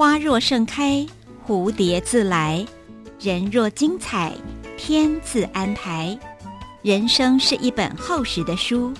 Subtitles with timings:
[0.00, 1.06] 花若盛开，
[1.46, 2.66] 蝴蝶自来；
[3.20, 4.32] 人若精彩，
[4.78, 6.18] 天自安排。
[6.80, 8.94] 人生是一本厚实的书，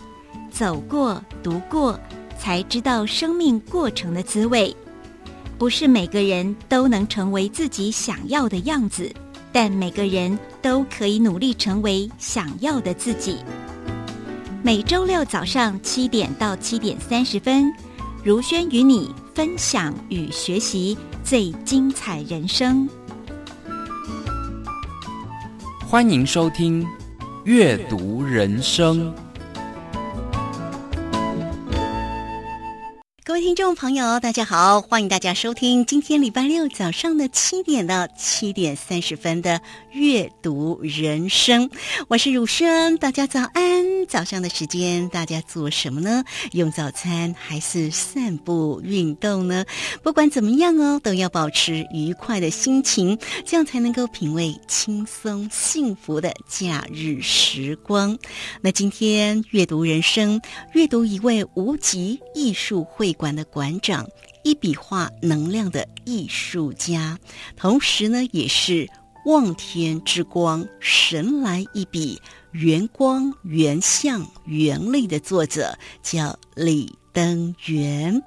[0.51, 1.99] 走过、读过，
[2.39, 4.77] 才知道生命过程的滋味。
[5.57, 9.11] 不是每个人都能成为自己想要的样子，
[9.51, 13.39] 但每个人都可以努力成为想要的自己。
[14.63, 17.73] 每周六早上七点到七点三十分，
[18.23, 22.87] 如轩与你分享与学习最精彩人生。
[25.89, 26.85] 欢迎收听
[27.45, 29.11] 《阅读人生》。
[33.41, 39.59] 听众朋友，大家好，欢迎大家收听今天礼拜六早上的七点到七点三十分的
[39.93, 41.71] 阅读人生，
[42.09, 43.81] 我是汝轩，大家早安。
[44.09, 46.25] 早上的时间，大家做什么呢？
[46.53, 49.65] 用早餐还是散步运动呢？
[50.03, 58.19] 不管怎么样哦，都要保持愉快的心情，这样才能够品味轻松幸福的假日时光。
[58.61, 60.41] 那今天阅读人生，
[60.73, 63.15] 阅读一位无极艺术会。
[63.21, 64.07] 馆的馆长，
[64.45, 67.19] 一笔画能量的艺术家，
[67.57, 68.89] 同时呢，也是
[69.27, 72.21] 望天之光，神来一笔，
[72.53, 78.23] 圆光、圆相、圆类的作者，叫李登元。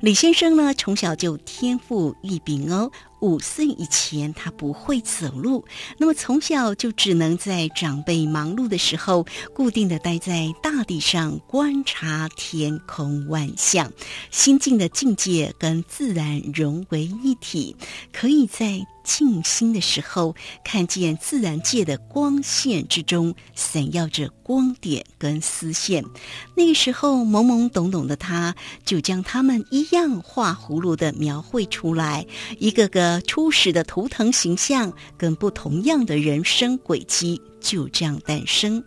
[0.00, 2.90] 李先生呢，从小就天赋异禀哦。
[3.24, 5.64] 五岁以前，他不会走路，
[5.96, 13.90] 那么从小就只能在长辈忙碌的时候，固定的待在大地上观察天空万象，
[14.30, 17.74] 心境的境界跟自然融为一体，
[18.12, 18.86] 可以在。
[19.06, 26.02] 静心的时候，看见自然界的光线之中闪耀着光点跟丝线。
[26.56, 32.26] 那个时候，懵懵懂懂的他，就将他们一样画葫芦的描绘出来，
[32.58, 38.82] 一个个初始的图腾形象跟不同样的人生轨迹就这样诞生。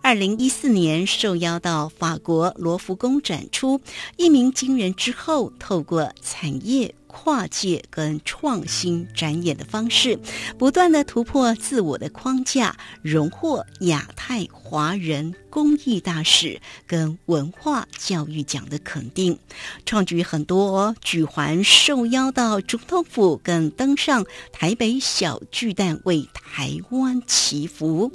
[0.00, 3.80] 二零一四年，受邀到法国罗浮宫展出，
[4.16, 6.94] 一鸣惊人之后，透过产业。
[7.08, 10.18] 跨界跟创新展演的方式，
[10.58, 19.38] 不断的突破自我的框架，荣获亚太华人公益大使跟文化教育奖的肯定，
[19.86, 28.12] 创举很多举环受邀到总统府，跟登上台北小巨蛋为台湾祈福。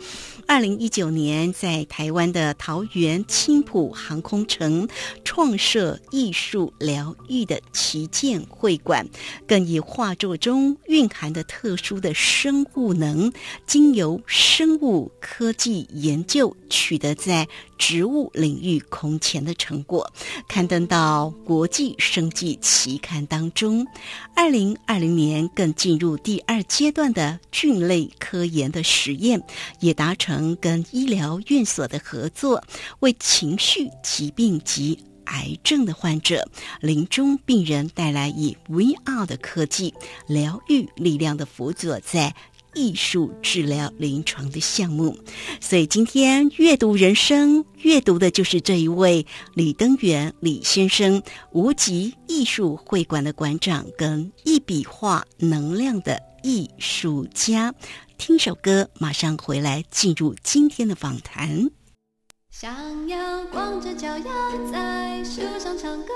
[0.47, 4.88] 二零一九年，在台湾的桃园青浦航空城
[5.24, 9.07] 创设艺术疗愈的旗舰会馆。
[9.47, 13.34] 更以画作中蕴含的特殊的生物能，
[13.66, 17.47] 经由生物科技研究取得在在
[17.78, 20.06] 植物领域空前的成果，
[20.50, 23.88] 刊登到国际生技期刊当中。
[24.36, 29.42] 二零二零年更进入第二阶段的菌类科研的实验，
[29.80, 32.62] 也达成跟医疗院所的合作，
[33.00, 35.00] 为情绪疾病及。
[35.25, 36.46] 癌症的患者、
[36.81, 39.94] 临终病人带来以 VR 的科技
[40.28, 42.36] 疗愈力量的辅佐，在
[42.74, 45.18] 艺术治疗临床的项目。
[45.59, 51.22] 所以今天阅读人生，阅读的就是这一位李登元李先生，
[51.52, 57.74] 无极艺术会馆的馆长，跟一笔画能量的艺术家。
[58.18, 61.70] 听首歌，马上回来进入今天的访谈。
[62.52, 64.26] 想要光着脚丫
[64.72, 66.14] 在树上唱歌。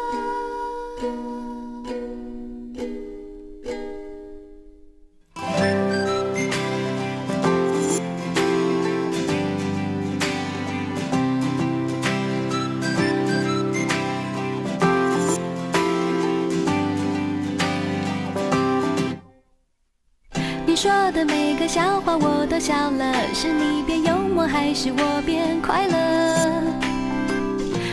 [20.86, 26.62] 说的每个笑话我都笑了，是你变幽默还是我变快乐？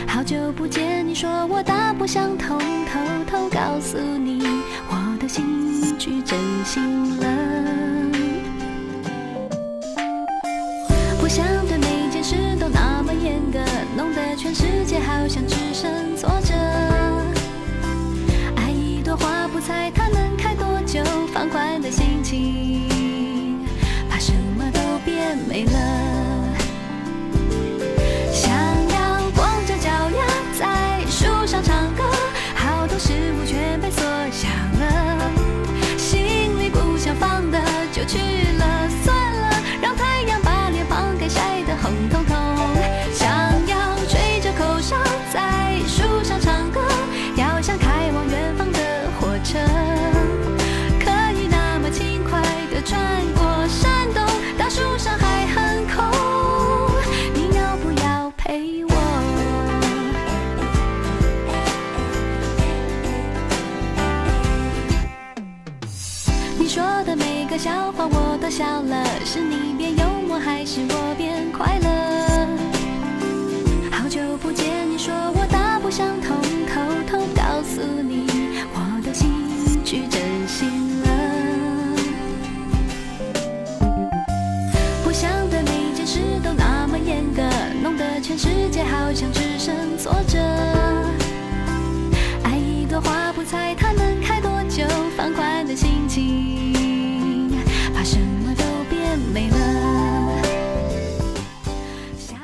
[0.07, 4.45] 好久不见，你说我大不相同，偷偷告诉你，
[4.89, 7.32] 我的心去真心了。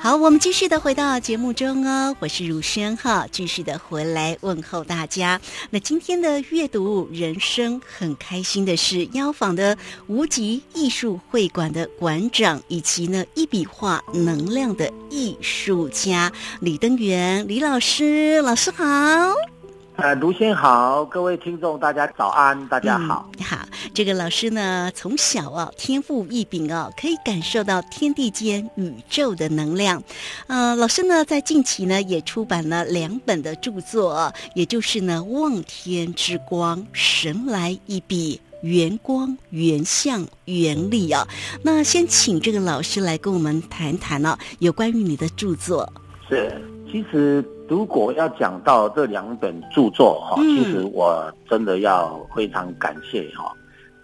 [0.10, 5.40] 好，我们继续的回到节目中哦，我是如轩哈，继续的回来问候大家。
[5.70, 9.78] 那今天的阅读人生很开心的是邀访的
[10.08, 19.59] 无极艺术会馆的馆长，以及呢一笔画能量的艺术家李登元李老师，老师好。
[20.01, 23.30] 呃，卢先好，各位听众大家早安，大家好。
[23.38, 23.57] 嗯、好，
[23.94, 30.01] 这个老师呢，从小啊天赋异禀哦，可以感受到天地间宇宙的能量。
[30.48, 38.40] 呃，老师呢在近期呢也出版了两本的著作，也就是呢《望天之光》《神来一笔》。
[38.62, 41.25] 圆光、圆相、圆力啊，
[41.63, 45.90] 那先请这个老师来跟我们谈谈呢、啊，有关于你的著作。
[46.28, 46.62] 是，
[46.92, 53.52] 其实如果要讲到这两本著作哈，嗯其实我真的要非常感谢哈，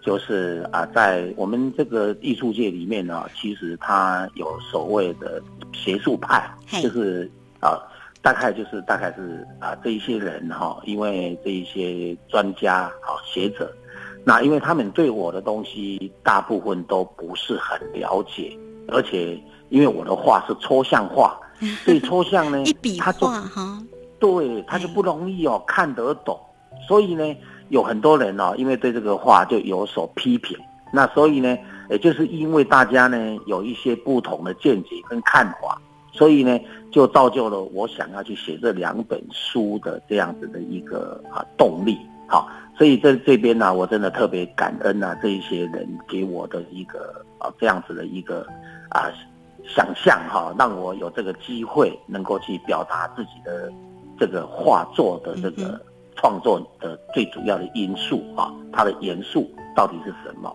[0.02, 5.42] 就是啊，在我们这个艺术界里面呢，其实它有所谓的
[5.72, 6.48] 学术派，
[6.82, 7.30] 就是
[7.60, 7.78] 啊。
[8.22, 13.72] 大概就是大概是啊，这一些人哈，因为这一些专家啊学者，
[14.24, 18.52] 那因为他们对我的东西大部分都不是很了解，
[18.88, 21.38] 而且因为我的画是抽象画，
[21.84, 23.82] 所以抽象呢 一笔画哈，
[24.18, 26.38] 对，他就不容易哦看得懂，
[26.86, 27.36] 所以呢，
[27.68, 30.56] 有很多人哦，因为对这个画就有所批评，
[30.92, 31.56] 那所以呢，
[31.90, 35.80] 也就是因为大家呢有一些不同的见解跟看法，
[36.12, 36.58] 所以呢，
[36.90, 41.98] 就造就了我想要去写这两本书的这样子的一个啊动力。
[42.28, 48.44] 好，所以在这边呢、我真的特别感恩啊，这一些人给我的一个啊这样子的一个
[48.88, 49.08] 啊
[49.74, 53.72] 想象哈、让我有这个机会能够去表达自己的
[54.18, 55.80] 这个画作的这嗯个
[56.16, 60.54] 创作的最主要的因素啊，它的元素到底是什么？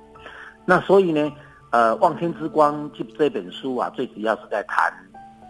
[0.66, 1.32] 那所以呢，
[1.72, 4.92] 呃，《望天之光》这这本书啊，最主要是在谈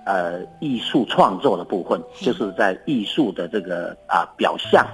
[0.05, 4.85] 呃艺术创作的部分，就是在艺术的这个啊表象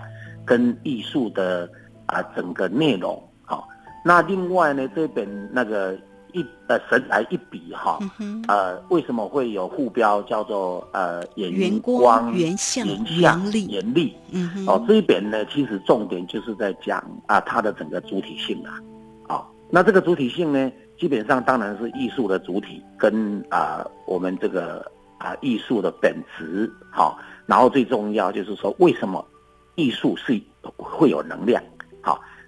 [0.45, 1.69] 跟艺术的
[2.05, 3.21] 啊整个内容。
[3.45, 3.67] 好、
[4.03, 5.97] 那另外呢，这本那个
[6.38, 14.16] 一呃神来一笔哈、嗯，呃，为什么会有副标叫做呃眼圆光光、圆相圆相、力圆力？
[14.31, 18.80] 嗯哼，哦，这一本呢，其实重点就是在讲啊它的整个主体性啊。
[19.28, 26.72] 哦，那这个主体性呢，基本上当然是艺术的主体跟啊我们这个啊艺术的本质。
[26.92, 27.18] 好、
[27.48, 29.25] 然后最重要就是说，为什么
[29.75, 30.39] 艺术是
[30.78, 31.62] 会有能量？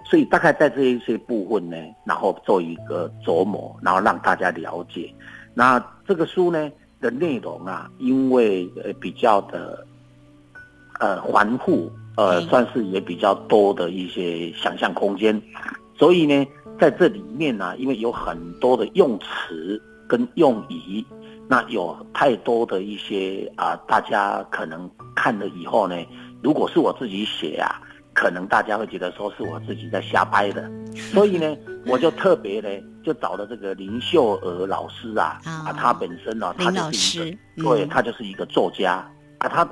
[0.10, 5.14] 好、所以大概在这一些部分呢，然后做一个琢磨，然后让大家了解。
[5.54, 9.86] 那这个书呢的内容啊，因为呃比较的
[11.00, 15.40] 呃繁复，呃嗯算是也比较多的一些想象空间，
[15.98, 16.46] 所以呢，
[16.80, 21.06] 在这里面呢、因为有很多的用词跟用语，
[21.48, 25.96] 那有太多的一些啊、大家可能看了以后呢，
[26.42, 27.82] 如果是我自己写啊，
[28.20, 30.70] 可能大家会觉得说是我自己在瞎掰的，
[31.14, 32.68] 所以呢，我就特别呢，
[33.02, 35.64] 就找了这个林秀娥老师啊，啊。
[35.68, 38.96] 啊，他本身呢、他就是一个对他就是一个作家。
[39.38, 39.70] 啊，他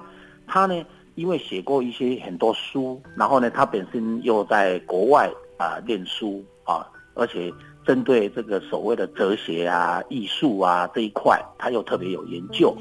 [0.48, 0.82] 他呢，
[1.16, 7.52] 因为写过一些很多书，然后呢，他本身又在国外啊念书啊，而且
[7.86, 12.74] 针对这个所谓的哲学啊、艺术啊这一块，他又特别有研究。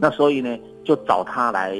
[0.00, 1.76] 那所以呢，就找他来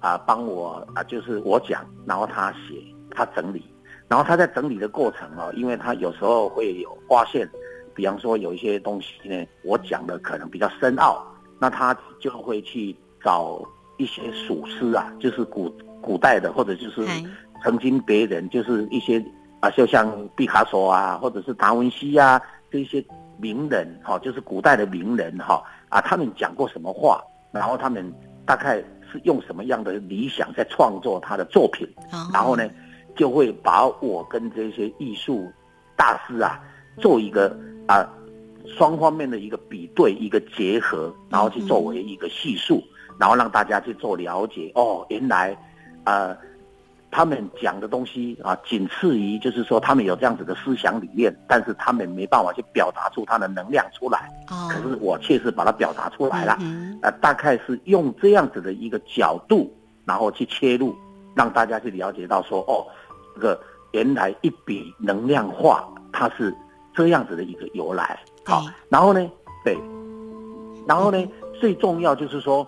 [0.00, 3.62] 啊帮我啊，就是我讲，然后他写，他整理，
[4.08, 7.48] 然后他在整理的过程哦，因为他有时候会有发现，
[7.94, 11.24] 比方说有一些东西呢，我讲的可能比较深奥，
[11.58, 13.60] 那他就会去找
[13.96, 17.06] 一些属诗啊，就是古古代的，或者就是
[17.62, 19.24] 曾经别人就是一些
[19.60, 23.02] 啊，就像毕卡索啊，或者是达文西啊这些
[23.38, 28.12] 名人哈、就是古代的名人哈啊，他们讲过什么话，然后他们
[28.44, 28.82] 大概
[29.16, 32.68] 是用什么样的理想在创作他的作品，哦然后呢，
[33.16, 35.50] 就会把我跟这些艺术
[35.96, 36.60] 大师啊
[36.98, 37.56] 做一个
[37.88, 38.06] 啊
[38.76, 42.82] 双方面的一个比对、一个结合，然后去作为一个叙述，
[43.18, 44.70] 然后让大家去做了解。
[44.74, 45.56] 哦，原来
[46.04, 46.36] 呃
[47.10, 54.28] 他们讲的东西啊，仅次于就是说他们有这样子的思想理念，但是他们没办法去表达出他的能量出来。
[54.50, 56.56] 哦，可是我确实把它表达出来了。
[56.60, 59.72] 嗯呃，大概是用这样子的一个角度，
[60.04, 60.94] 然后去切入，
[61.34, 62.84] 让大家去了解到说，哦，
[63.34, 63.60] 这个
[63.92, 66.54] 原来一笔能量画它是
[66.94, 68.18] 这样子的一个由来。
[68.44, 69.30] 好，然后呢，
[69.64, 69.78] 对，
[70.86, 71.26] 然后呢，
[71.60, 72.66] 最重要就是说，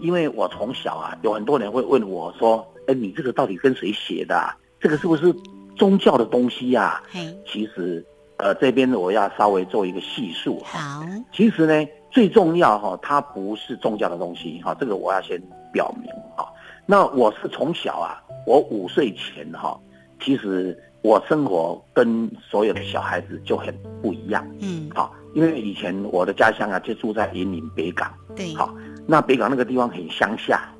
[0.00, 4.56] 因为我从小啊，有很多人会问我说，哎，你这个到底跟谁学的、啊？
[4.80, 5.34] 这个是不是
[5.76, 8.04] 宗教的东西呀、嘿，其实，
[8.38, 10.78] 呃，这边我要稍微做一个细述哈。
[10.78, 15.38] 好，其实呢，最重要哈，它不是宗教的东西哈，这个我要先
[15.70, 16.50] 表明哈。
[16.86, 19.78] 那我是从小啊，我五岁前哈，
[20.24, 28.74] 其实我生活跟所有的小孩子就很不一样嗯，好，因为以前我的家乡啊就住在云林北港，对，好，
[29.06, 30.77] 那北港那个地方很乡下，好，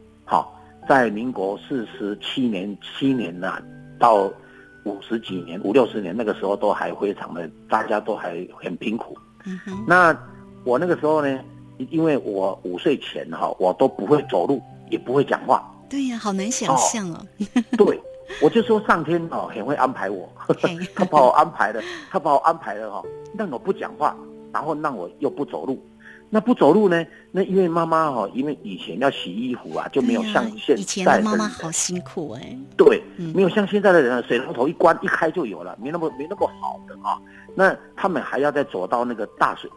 [0.89, 3.61] 在民国四十七年七年呐、
[3.99, 4.33] 到
[4.85, 9.15] 五十几年五六十年那个时候都还非常的，大家都还很贫苦。
[9.45, 10.19] 嗯哼，那
[10.65, 11.41] 我那个时候呢，
[11.91, 17.21] 因为我五岁前哈，我都不会走路，也不会讲话，对呀，好难想象哦，
[17.77, 18.01] 对，
[18.43, 20.27] 我就说上天哦很会安排我，
[20.97, 23.03] 他把我安排了，他把我安排了哈，
[23.37, 24.17] 让我不讲话，
[24.53, 25.79] 然后让我又不走路。
[26.31, 27.07] 那不走路呢？
[27.31, 37.19] 那因为妈妈哈，因为以前要洗衣服啊，就没有像现以前在的妈妈人好辛苦哎，对嗯，没有像现在的人，水龙头一关一开就有了，没那么没那么好的啊。
[37.55, 39.71] 那他们还要再走到那个大水，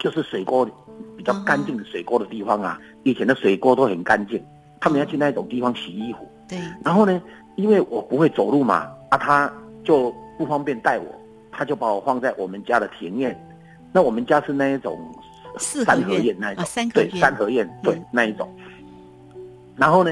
[0.00, 0.68] 就是水沟
[1.16, 2.78] 比较干净的水沟的地方啊。
[3.04, 4.42] 以前的水沟都很干净，
[4.80, 6.28] 他们要去那种地方洗衣服。
[6.48, 7.22] 对，然后呢，
[7.56, 9.52] 因为我不会走路嘛，啊，他
[9.84, 11.04] 就不方便带我，
[11.52, 13.38] 他就把我放在我们家的庭院。
[13.92, 14.98] 那我们家是那一种
[15.58, 18.04] 四合三合院院那一种，对三合院，对、嗯。
[18.12, 18.48] 那一种。
[19.76, 20.10] 然后呢，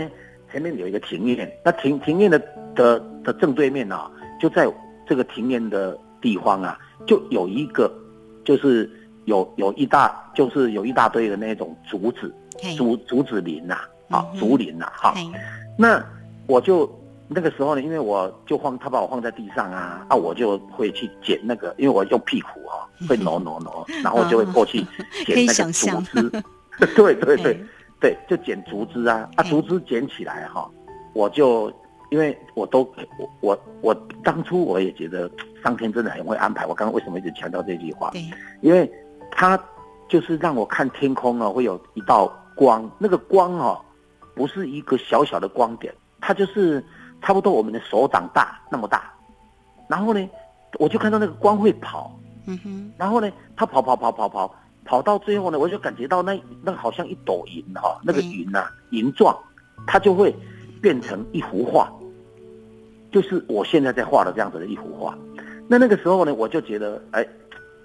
[0.53, 2.39] 前面有一个庭院，那庭庭院的
[2.75, 4.11] 的的正对面啊，
[4.41, 4.73] 就在
[5.07, 7.93] 这个庭院的地方啊，就有一个，
[8.45, 8.89] 就是
[9.25, 12.33] 有有一大，就是有一大堆的那种竹子，
[12.77, 13.75] 竹竹子林呐、
[14.09, 15.27] 啊，嗯竹林呐、哈、嘿，
[15.77, 16.05] 那
[16.47, 16.89] 我就
[17.29, 24.79] 那个时候呢，因为我就放他把我放在地上啊，啊，我就会去捡那个，因为我用屁股哦、会挪挪挪，然后就会过去
[25.27, 26.31] 捡那个竹枝，
[26.95, 27.65] 对对对嘿
[28.01, 30.71] 对，就捡竹枝啊，啊，竹枝捡起来哈、
[31.15, 31.73] 我就
[32.11, 32.83] 因为我都
[33.19, 35.31] 我我我当初我也觉得
[35.65, 38.11] 上天真的很会安排，我刚刚为什么一直强调这句话？
[38.13, 38.23] 对，
[38.61, 38.91] 因为
[39.33, 39.59] 他
[40.09, 43.81] 就是让我看天空啊，会有一道光，那个光哦，
[44.35, 46.85] 不是一个小小的光点，它就是
[47.27, 49.13] 差不多我们的手掌大那么大。
[49.89, 50.31] 然后呢，
[50.79, 52.17] 我就看到那个光会跑，
[52.47, 54.55] 嗯哼，然后呢，它跑跑跑跑跑，
[54.85, 59.37] 跑到最后呢，我就感觉到那那好像一朵云哈、那个嗯云呐、云状，
[59.89, 60.33] 它就会
[60.81, 61.93] 变成一幅画，
[63.11, 65.19] 就是我现在在画的这样子的一幅画。
[65.67, 67.27] 那那个时候呢，我就觉得哎，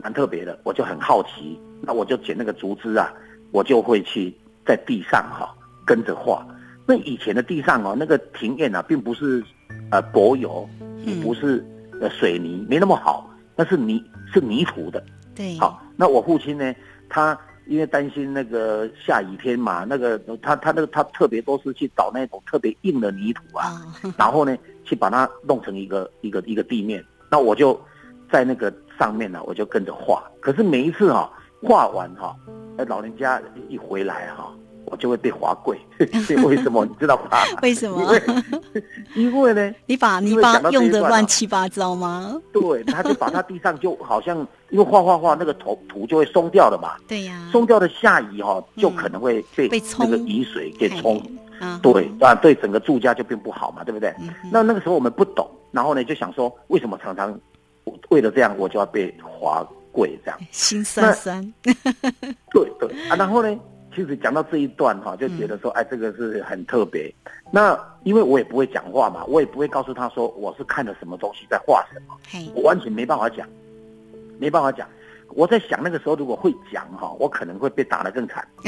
[0.03, 3.11] 蛮特别的，我就很好奇，那我就捡那个竹枝啊，
[3.51, 4.31] 我就会去
[4.67, 5.51] 在地上哈、
[5.83, 6.45] 跟着画。
[6.85, 9.43] 那以前的地上哦，那个庭院啊，并不是
[9.91, 10.67] 呃柏油，
[11.05, 11.65] 也不是
[12.01, 15.03] 呃水泥，没那么好，那是泥是泥土的。
[15.35, 16.73] 对，好，那我父亲呢，
[17.07, 27.79] 他因为担心那个下雨天嘛，那个他他那个他特别都是去找那种特别硬的泥土啊，啊， 然后呢去把它弄成一个一个一个地面，那我就
[28.29, 30.23] 在那个上面呢、我就跟着画。
[30.41, 32.35] 可是每一次哈、画完哈、
[32.77, 34.53] 呃老人家一回来哈、
[34.91, 35.79] 我就会被罚跪，
[36.45, 37.39] 为什么你知道吗？
[37.63, 38.09] 为什么因？
[38.09, 38.83] 为
[39.15, 42.39] 因为呢，你把因为泥巴讲到这一段啊用的乱七八糟吗？
[42.51, 44.37] 对，他就把它地上就好像
[44.69, 51.21] 因为画画画那个头土就会松掉了嘛，对呀，松掉的下雨哈、就可能会被那个雨水给冲，
[51.59, 54.13] 啊，对啊，对整个住家就并不好嘛，对不对？
[54.19, 57.37] 嗯那那个时候我们不懂，然后呢就想说，为什么常常
[58.09, 60.39] 为了这样我就要被罚跪这样？
[60.51, 63.53] 心酸酸，对对啊，然后呢，
[63.93, 67.13] 其实讲到这一段哈、就觉得说，哎，这个是很特别。
[67.51, 72.15] 那因为我也不会讲话嘛，我也不会告诉他说我是看了什么东西在画什么，
[72.55, 73.47] 我完全没办法讲，
[74.39, 74.87] 没办法讲。
[75.33, 78.45] 我在想那个时候如果会讲哈、我可能会被打得更惨。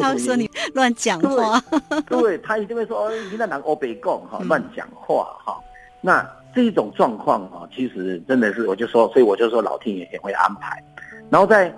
[0.00, 1.62] 他会说你乱讲话，
[2.08, 5.56] 对他一定会说，哦，你在拿欧北共哈嗯乱讲话哈。
[6.00, 10.82] 那这一种状况哈，其实真的是，我就说，所以我就说老天爷也会安排。
[11.30, 11.72] 然后在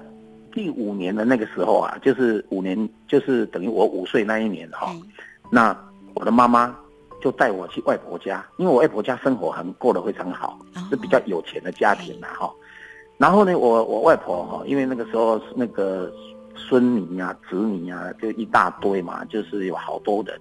[0.52, 5.00] 第五年的那个时候啊，就是五年，就是等于我五岁那一年哈，嘿
[5.50, 5.76] 那
[6.14, 6.76] 我的妈妈
[7.21, 12.52] 就带我去外婆家，因为我外婆家生活很过得非常好，哦是比较有钱的家庭嘛哈。
[13.19, 16.11] 然后呢，我我外婆哈，因为那个时候那个
[16.57, 20.40] 孙女啊、侄女啊，就一大堆嘛，就是有好多人。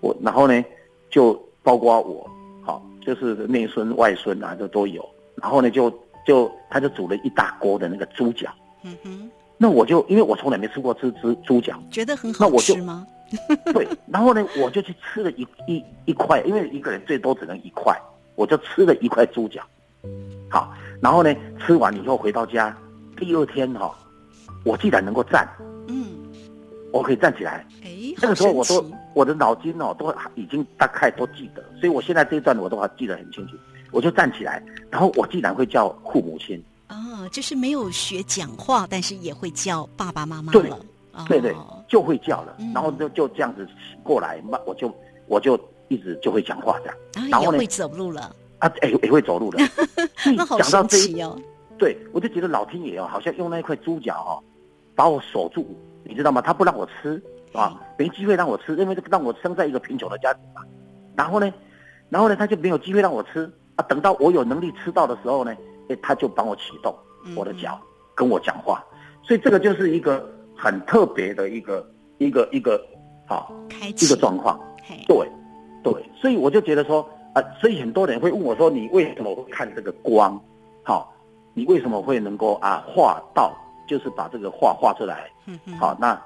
[0.00, 0.64] 我然后呢，
[1.10, 1.32] 就
[1.62, 2.28] 包括我，
[2.62, 5.06] 好，就是内孙外孙啊，这都有。
[5.36, 5.92] 然后呢，就
[6.26, 8.50] 就他就煮了一大锅的那个猪脚，
[8.82, 13.06] 嗯哼，那我就因为我从来没吃过这只猪脚，觉得很好吃吗？
[13.72, 17.96] 对，然后呢，我就去吃了一一一块，因为一个人最多只能一块，
[18.36, 19.62] 我就吃了一块猪脚。
[20.50, 22.76] 好，然后呢，吃完以后回到家，
[23.16, 23.92] 第二天哈、
[24.64, 25.48] 我既然能够站，
[25.88, 26.06] 嗯，
[26.92, 27.66] 我可以站起来。
[27.82, 28.84] 哎，那个时候我都
[29.14, 33.56] 我的脑筋哦都已经大概都记得，所以我现在这一段我都还记得很清楚。
[33.90, 40.62] 我就站起来，然后我既然会叫父母亲，哦，就是没有学讲话，但是也会叫爸爸妈妈对
[41.28, 41.54] 对对，
[41.88, 43.66] 就会叫了嗯，然后就就这样子
[44.02, 44.92] 过来，慢我就
[45.26, 49.58] 我就一直就会讲话这样，然然后会走路了，啊，哎也会走路了。
[50.36, 51.38] 那好讲到这一神奇哦。
[51.78, 54.42] 对，我就觉得老天爷哦，好像用那一块猪脚哦，
[54.94, 55.66] 把我锁住，
[56.04, 56.40] 你知道吗？
[56.40, 57.20] 他不让我吃
[57.52, 60.62] 啊，没机会让我吃，因为让我生在一个贫穷的家庭嘛。
[61.16, 61.52] 然后呢，
[62.08, 63.84] 然后呢，他就没有机会让我吃啊。
[63.88, 65.54] 等到我有能力吃到的时候呢，
[65.88, 67.80] 哎，他就帮我启动嗯我的脚，
[68.14, 68.84] 跟我讲话。
[69.22, 71.86] 所以这个就是一个很特别的一个
[72.18, 72.80] 一个一个
[73.26, 74.58] 啊开启一个状况。
[75.06, 75.26] 对，
[75.82, 80.38] 对，所以我就觉得说，啊、所以很多人会问我说，你为什么会看这个光？
[80.82, 81.10] 好、
[81.54, 83.52] 你为什么会能够啊画到，
[83.88, 85.30] 就是把这个画画出来？
[85.80, 86.20] 好、那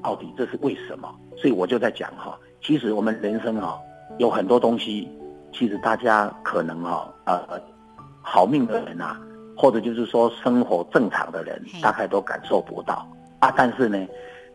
[0.00, 1.12] 到底这是为什么？
[1.36, 3.78] 所以我就在讲哈、其实我们人生哈、
[4.18, 5.10] 有很多东西，
[5.52, 7.60] 其实大家可能哈、呃
[8.28, 9.16] 好命的人啊，
[9.56, 13.06] 或者就是说生活正常的人，大概都感受不到
[13.38, 13.52] 啊。
[13.56, 14.04] 但是呢，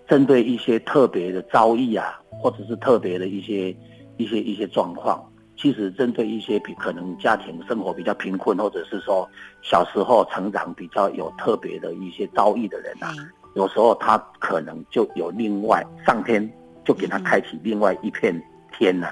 [0.08, 3.74] 针对一些特别的遭遇啊，或者是特别的一些
[4.18, 5.24] 一些一些状况，
[5.56, 9.28] 其实针对一些比可能家庭生活比较贫困，或者是说
[9.62, 13.10] 小时候成长比较有特别的一些遭遇的人啊，
[13.56, 16.48] 有时候他可能就有另外上天
[16.84, 18.36] 就给他开启另外一片
[18.72, 19.12] 天呐、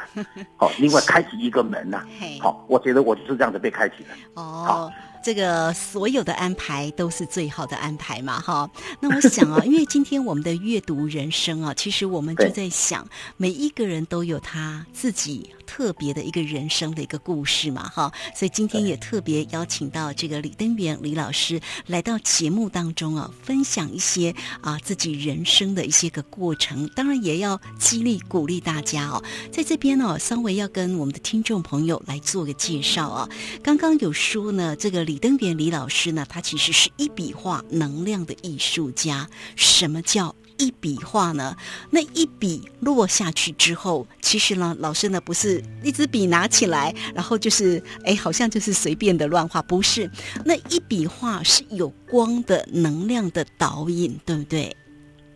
[0.57, 4.09] 好、 另外开启一个门呐、嘿，好、我觉得我就是这样子被开启的。
[4.35, 4.93] 哦好。
[5.23, 8.69] 这个所有的安排都是最好的安排嘛，哈。
[8.99, 18.11] 那我想啊， 因为今天我们的阅读人生啊，其实我们就在想，每一个人都有他自己特别的一个人生的一个故事嘛，哈。
[18.35, 29.23] 所以今天也特别邀请到这个李登元李老师来到节目当中啊，分享一些啊自己人生的一些个过程，当然也要激励鼓励大家哦。
[29.51, 33.29] 在这边呢、稍微要跟我们的听众朋友来做个介绍啊。
[33.61, 39.27] 刚刚有说呢，这个李登元李老师呢，他其实是一笔画能量的艺术家。
[39.55, 41.57] 什么叫一笔画呢？
[41.89, 50.07] 那一笔落下去之后，其实呢，老师呢不是一支笔拿起来，然后就是哎，好像就是随便的乱画，不是。
[50.45, 54.77] 那一笔画是有光的能量的导引，对不对？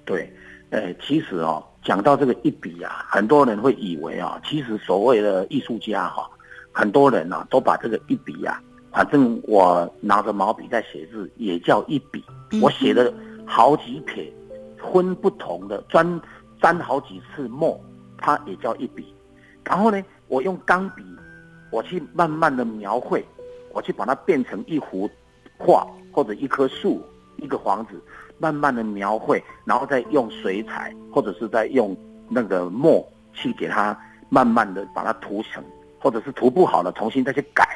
[0.06, 0.32] 对，
[0.70, 6.30] 呃，其实哦，讲到这个一笔啊，很多人会以为啊，其实所谓的艺术家哈、
[6.72, 8.62] 很多人呐、都把这个一笔啊，
[8.94, 12.24] 反正我拿着毛笔在写字，也叫一笔。
[12.52, 13.12] 嗯我写了
[13.46, 14.32] 好几撇，
[14.78, 16.22] 分不同的，专
[16.62, 17.80] 沾好几次墨，
[18.18, 19.12] 它也叫一笔。
[19.66, 21.04] 然后呢，我用钢笔，
[21.72, 23.26] 我去慢慢的描绘，
[23.74, 25.10] 我去把它变成一幅
[25.58, 27.02] 画或者一棵树、
[27.38, 28.00] 一个房子，
[28.38, 31.98] 慢慢的描绘，然后再用水彩或者是再用
[32.30, 33.04] 那个墨
[33.34, 35.64] 去给它慢慢的把它涂成，
[36.00, 37.68] 或者是涂不好了重新再去改，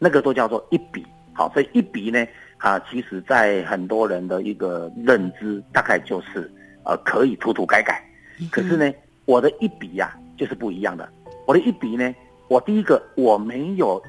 [0.00, 1.06] 那个都叫做一笔。
[1.32, 2.26] 好，所以一笔呢，
[2.58, 6.50] 啊，其实在很多人的一个认知，大概就是
[6.84, 8.04] 呃可以涂涂改改。
[8.50, 8.92] 可是呢，
[9.26, 11.08] 我的一笔呀、就是不一样的。
[11.46, 12.12] 我的一笔呢，
[12.48, 14.02] 我第一个我没有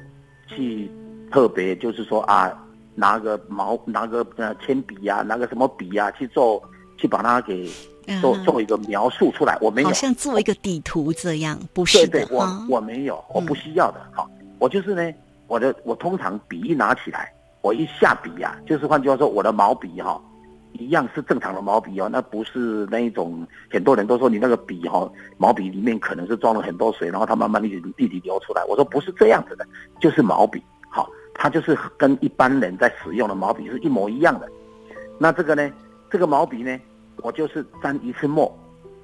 [0.48, 0.90] 去
[1.30, 2.52] 特别就是说啊，
[2.94, 6.62] 拿个毛拿个呃铅笔呀、拿个什么笔呀、去做
[6.98, 7.70] 去把它给
[8.20, 9.88] 做嗯做一个描述出来，我没有。
[9.88, 12.66] 好像做一个底图这样，不是的对对，我哈。
[12.68, 14.00] 我没有，我不需要的。
[14.12, 14.28] 好，
[14.58, 15.12] 我就是呢，
[15.52, 20.18] 我的我通常笔一拿起来，我一下笔呀、就是换句话说，我的毛笔哈、
[20.72, 28.64] 一样是正常的毛笔哦，那不是那一种很多人都说你那个笔哈、毛笔里面可能是装了很多水，然后它慢慢一直一直流出来。
[28.64, 29.66] 我说不是这样子的，
[30.00, 34.48] 就是毛笔，好，它就是跟一般人在使用的毛笔是一模一样的。
[35.18, 35.70] 那这个呢，
[36.10, 36.80] 这个毛笔呢，
[37.18, 38.50] 我就是沾一次墨，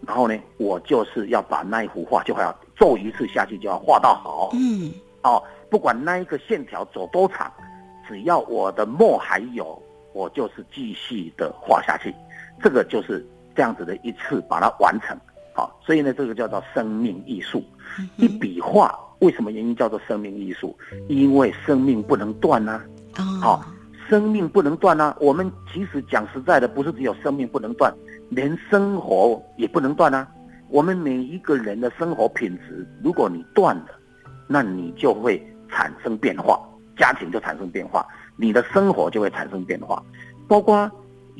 [0.06, 4.48] 然后呢，我就是要把那一幅画就要皱一次下去，就要画到好。
[4.54, 4.90] 嗯，
[5.22, 7.52] 哦，不管那一个线条走多长，
[8.06, 9.80] 只要我的墨还有，
[10.12, 12.14] 我就是继续的画下去。
[12.62, 15.16] 这个就是这样子的一次把它完成。
[15.54, 17.62] 好、所以呢，这个叫做生命艺术。
[18.16, 20.76] 一笔画为什么原因叫做生命艺术？
[21.08, 22.84] 因为生命不能断啊。
[23.18, 23.64] 哦好，
[24.08, 25.14] 生命不能断啊！
[25.20, 27.92] 我们其实讲实在的，不是只有生命不能断，
[28.30, 30.26] 连生活也不能断啊！
[30.70, 33.88] 我们每一个人的生活品质，如果你断了，
[34.46, 36.60] 那你就会产生变化，
[36.96, 40.02] 家庭就产生变化，你的生活就会产生变化，
[40.46, 40.90] 包括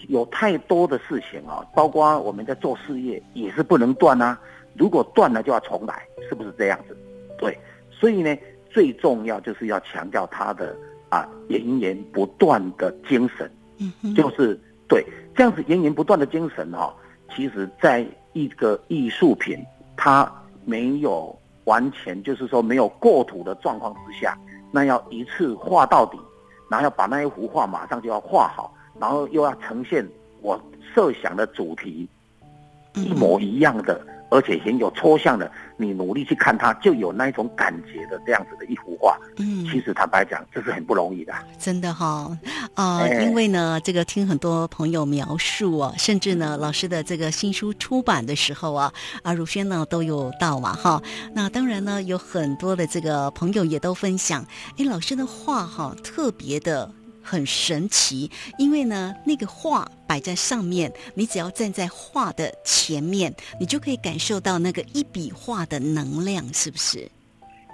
[0.09, 4.39] 有太多的事情啊，包括我们在做事业也是不能断啊，
[4.75, 6.97] 如果断了就要重来，是不是这样子？
[7.39, 7.59] 对，
[7.91, 8.37] 所以呢，
[8.71, 10.77] 最重要就是要强调他的
[11.09, 16.95] 啊源源不断的精神，嗯哼，就是对这样子源源不断的精神哈、
[17.35, 19.59] 其实在一个艺术品
[19.97, 20.31] 它
[20.65, 21.37] 没有
[21.69, 24.35] 完全就是说没有过土的状况之下，
[24.73, 26.19] 那要一次画到底，
[26.71, 30.07] 然后要把那一幅画马上就要画好，然后又要呈现
[30.41, 30.59] 我
[30.95, 32.09] 设想的主题
[32.95, 33.05] 嗯。
[33.05, 39.19] 一模一样的，而且很有抽象的，你努力去看它，就有那一种感觉的这样子的一幅画。
[39.39, 41.33] 嗯，其实坦白讲，这是很不容易的。
[41.59, 42.37] 真的哈、
[42.75, 51.03] 啊，哎因为呢，这个听很多朋友描述啊，甚至呢，老师的这个新书出版的时候啊，啊，如轩呢都有到嘛哈。
[51.35, 54.45] 那当然呢，有很多的这个朋友也都分享，
[54.77, 56.91] 哎，老师的画哈特别的。
[57.29, 67.07] 很神奇，因为呢，那个画摆在上面，你只要站在画的前面，你就可以感受到那个一笔画的能量，是不是？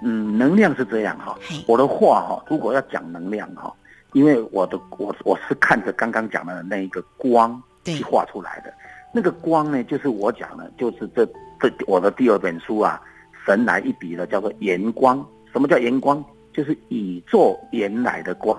[0.03, 1.63] 嗯，能量是这样哈嘿。
[1.67, 3.73] 我的画哈，如果要讲能量哈，
[4.11, 8.73] 因为我的我我是看着刚刚讲的那一个光对去画出来的，
[9.13, 11.25] 那个光呢，就是我讲的，就是这
[11.61, 13.01] 这我的第二本书啊，
[13.45, 15.25] 神来一笔的叫做炎光。
[15.53, 16.21] 什么叫炎光？
[16.53, 18.57] 就是宇宙原来的光，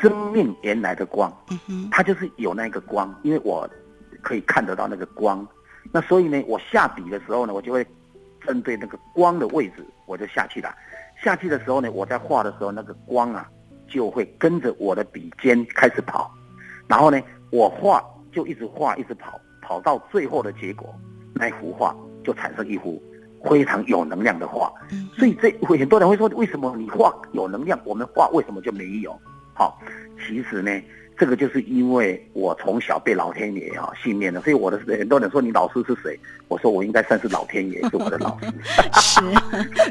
[0.00, 1.32] 生命原来的光。
[1.68, 3.68] 嗯，它就是有那个光，因为我
[4.22, 5.46] 可以看得到那个光，
[5.92, 7.86] 那所以呢，我下笔的时候呢，我就会
[8.46, 10.74] 针对那个光的位置，我就下去了。
[11.22, 13.48] 下去的时候呢，我在画的时候，那个光啊，
[13.88, 16.30] 就会跟着我的笔尖开始跑，
[16.86, 17.20] 然后呢，
[17.50, 20.94] 我画就一直画，一直跑，跑到最后的结果，
[21.34, 23.02] 那幅画就产生一幅
[23.48, 24.72] 非常有能量的画。
[24.92, 29.18] 嗯所以这会 很多人会说，为什么你画有能量，我们画为什么就没有？
[29.58, 29.76] 好、
[30.24, 30.70] 其实呢，
[31.18, 36.16] 这个就是因为我从小被老天爷啊训练的，所以我的很多人说你老师是谁？
[36.46, 38.46] 我说我应该算是老天爷是我的老师。
[39.02, 39.20] 是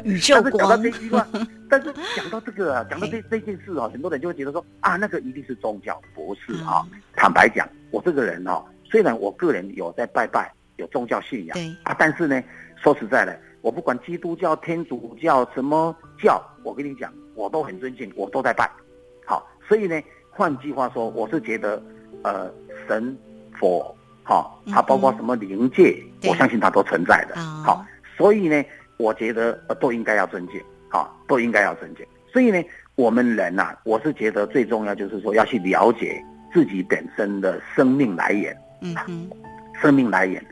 [0.04, 1.28] 宇宙但是讲到光这，句话，
[1.68, 6.82] 但是讲到这个啊，讲到这这件事啊，很多人就会觉得说啊，那个一定是宗教，不是啊。
[6.90, 12.40] 嗯坦白讲，我这个人哈、虽然我个人有在拜拜，有宗教信仰对啊，但是呢，
[12.80, 18.70] 说实在的，我不管基督教、天主教什么教，我跟你讲，我都很尊敬，我都在拜。
[19.68, 20.00] 好，所以呢，
[20.30, 21.82] 换句话说，我是觉得，
[22.22, 22.50] 呃，
[22.86, 23.16] 神
[23.58, 27.34] 佛，哈、它包括什么灵界，嗯我相信它都存在的。
[27.34, 28.64] 啊好，所以呢，
[28.96, 32.06] 我觉得呃都应该要尊敬，好，都应该要尊敬。
[32.32, 32.62] 所以呢，
[32.94, 39.30] 我们人呐、我是觉得最重要就是说要去了解自己本身的生命来源，嗯哼，
[39.80, 40.44] 生命来源，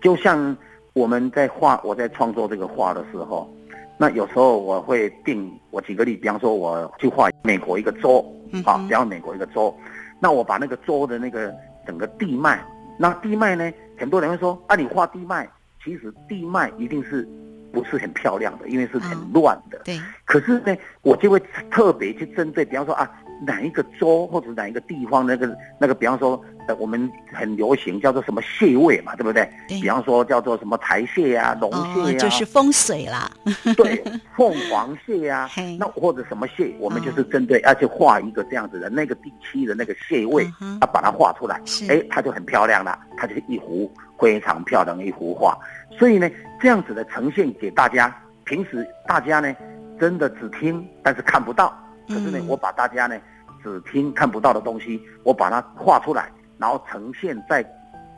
[0.00, 0.56] 就像
[0.94, 3.50] 我们在画，我在创作这个画的时候，
[3.98, 9.74] 那有时候我会定，我举个例，比方说我去画美国一个州嗯，啊，哼比方美国一个州，
[10.20, 11.54] 那我把那个州的那个
[11.86, 12.62] 整个地脉，
[12.98, 15.48] 那地脉呢，很多人会说啊，你画地脉，
[15.82, 17.28] 其实地脉一定是
[17.72, 19.80] 不是很漂亮的，因为是很嗯乱的。
[19.84, 23.10] 对，可是呢，我就会特别去针对，比方说啊，
[23.46, 29.50] 哪一个州或者哪一个地方那个那个，比方说呃，我们很流行叫做什么蟹位嘛，对不对？
[29.68, 29.80] 对。
[29.80, 33.30] 比方说叫做什么台蟹啊、龙哦蟹，啊，就是风水啦，
[33.76, 34.02] 对，
[34.36, 40.46] 凤凰蟹啊， 那或者什么蟹，我们就是针对，要去画一个这样子的那个地区的那个蟹位
[40.92, 41.60] 把它画出来。
[41.64, 45.58] 是，哎，它就很漂亮了，它就是一幅非常漂亮的一幅画。
[45.98, 49.52] 所以呢，这样子的呈现给大家，平时大家呢
[49.98, 51.76] 真的只听，但是看不到。
[52.08, 53.16] 可是呢嗯，我把大家呢
[53.62, 57.64] 只听看不到的东西，我把它画出来，然后呈现在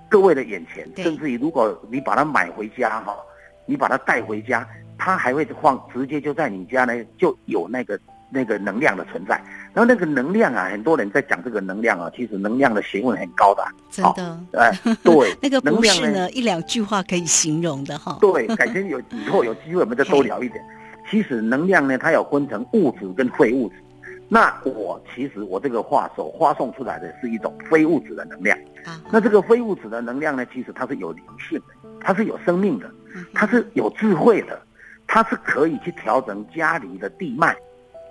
[0.09, 3.17] 各位的眼前，甚至于如果你把它买回家哈，
[3.67, 7.99] 你把它带回家，它还会放，直接就在你家呢就有那个
[8.31, 9.41] 那个能量的存在。
[9.73, 13.69] 然后那个能量啊，很多人在讲这个能量啊，其实能量的学问很高的啊。
[13.91, 14.71] 真的，哎，
[15.03, 18.17] 对， 那个能量不是呢一两句话可以形容的哈。
[18.21, 20.65] 对，改天有以后有机会我们再多聊一点。
[21.11, 23.75] 其实能量呢，它有分成物质跟非物质。
[24.29, 28.59] 那我其实我这个画所发送出来的是一种非物质的能量。
[28.85, 31.65] 啊，那这个非物质的能量呢，其实它是有灵性的，
[32.01, 33.25] 它是有生命的，嗯。
[33.35, 34.61] 它是有智慧的，
[35.07, 37.55] 它是可以去调整家里的地脉，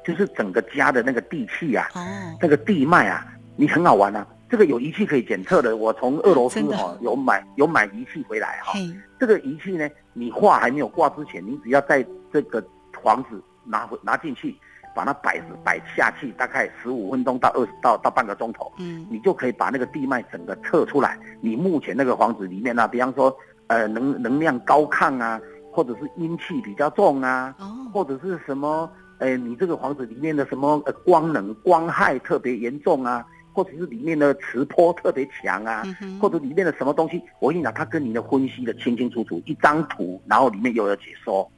[0.06, 2.02] 就是整个家的那个地气啊，哦，
[2.41, 4.26] 那个地脉啊，你很好玩啊。
[4.49, 12.63] 这个有仪器可以检测的，我从俄罗斯哈、有买有买仪器回来哈、嘿，这个仪器呢，你画还没有挂之前，你只要在这个
[13.02, 14.56] 房子拿回拿进去，
[14.96, 21.18] 把它摆摆下去，大概十五分钟到二十到到半个钟头，嗯，你就可以把那个地脉整个测出来。
[21.42, 23.36] 你目前那个房子里面呢、比方说
[23.68, 25.40] 呃能能量高亢啊，
[25.72, 35.84] 或者是阴气比较重啊，哦，或者是什么，呃，你这个房子里面的什么呃光能光害特别严重啊，或者是里面的磁波特别强啊，
[36.22, 41.50] 或者里面的什么东西，我跟你讲，他跟你的分析的清清楚楚，一张图，然后里面又有解说，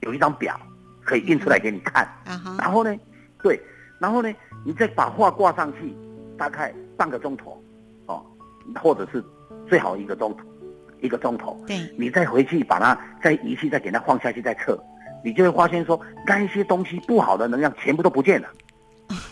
[0.00, 0.58] 有一张表
[1.04, 2.08] 可以印出来给你看，
[2.58, 2.94] 然后呢，
[3.42, 3.60] 对，
[4.00, 4.32] 然后呢，
[4.64, 5.94] 你再把画挂上去，
[6.38, 7.62] 大概半个钟头，
[8.06, 8.24] 哦，
[8.82, 9.22] 或者是
[9.68, 10.44] 最好一个钟头。
[11.00, 14.82] 一个钟头，对，你再回去把它再仪器再给它放下去再测，
[15.22, 18.48] 你就会发现说，那些东西不好的能量全部都不见了。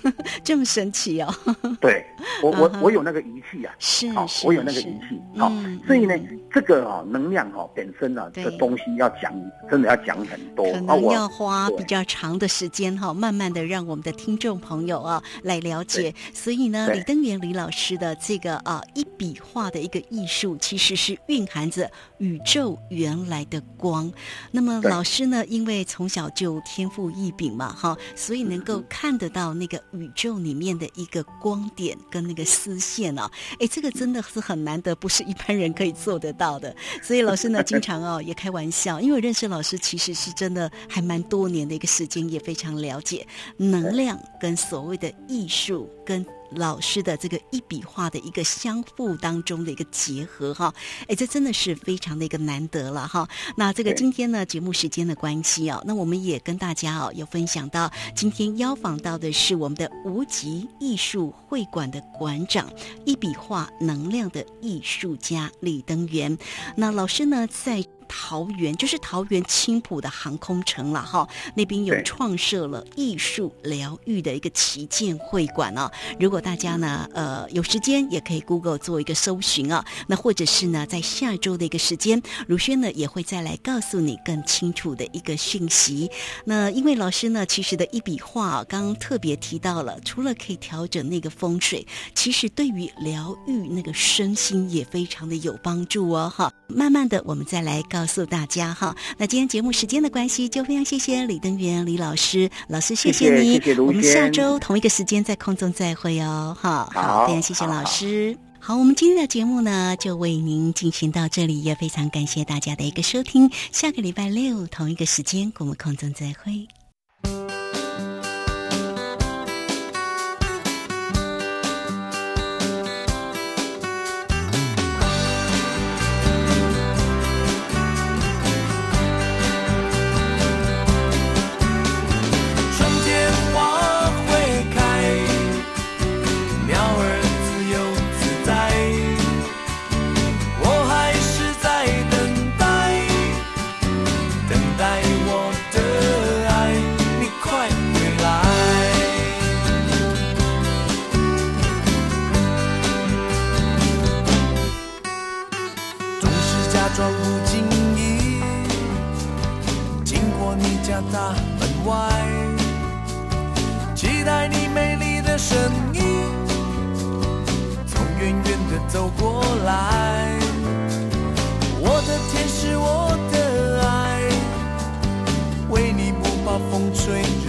[0.44, 1.34] 这么神奇哦！
[1.80, 2.04] 对，
[2.42, 4.06] 我我我有那个仪器啊，是，
[4.44, 5.52] 我有那个仪器，好，
[5.86, 6.14] 所以呢，
[6.52, 9.32] 这个啊能量哈本身啊这东西要讲，
[9.70, 16.14] 真的要讲很多，可能要花比较长的时间哈，慢慢的让我们的听众朋友啊来了解。
[16.32, 24.12] 所以呢，李登元李老师的这个啊一笔画的一个艺术，其实是蕴含着宇宙原来的光。
[24.50, 29.54] 那么老师呢，因为从小就天赋异禀嘛哈，所以能够看得到。
[29.54, 36.74] 那个宇宙里面的一个光点跟那个丝线哦，哎，这个真的是很难得，不是一般人可以做得到的。
[37.02, 46.24] 所以老师呢，经常哦也开玩笑，因为我认识老师其实是真的还蛮多年的一个时间，也非常了解能量跟所谓的艺术跟。
[46.56, 50.72] 老师的这个一笔画的一个相互当中的一个结合哈，
[51.08, 53.28] 哎，这真的是非常的一个难得了哈。
[53.56, 62.70] 那这个今天呢，节目时间的关系哦，那我们也跟大家哦有分享到，今天邀访到的是我们的无极艺术会馆的馆长，
[63.04, 66.36] 一笔画能量的艺术家李登元。
[66.76, 67.84] 那老师呢，在
[68.14, 75.90] 桃园就是桃园青浦的航空城了哈，那边有创设了艺术疗愈的一个旗舰会馆啊。
[76.20, 79.82] 如果大家呢，呃，有时间也可以 Google 做一个搜寻啊。
[80.06, 86.10] 那或者是呢，在下周的一个时间，如轩呢也会再来告诉你更清楚的一个讯息。
[86.44, 96.30] 那因为老师呢，其实的一笔画刚刚特别提到了，除了可以调整那个风水，其实对于疗愈那个身心也非常的有帮助哦。
[96.36, 98.01] 哈，慢慢的我们再来告。
[98.02, 108.36] 告诉大家哈，那今天节目时间的关系，就非常谢谢李登元李老师，老师谢谢你，谢谢我们下周同一个时间在空中再会哦，好，好，非常谢谢老师。
[108.58, 113.48] 好，我们今天的节目呢，就为您进行到这里，也非常感谢大家的一个收听。
[113.70, 116.66] 下个礼拜六同一个时间，我们空中再会。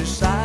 [0.04, 0.43] deixar.